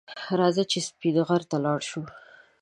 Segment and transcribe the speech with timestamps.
[0.39, 2.01] راځه چې سپین غر ته لاړ شو